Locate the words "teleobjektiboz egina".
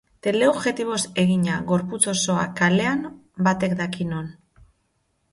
0.25-1.57